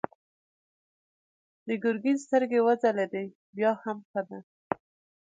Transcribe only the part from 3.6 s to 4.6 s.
هم ښه ده.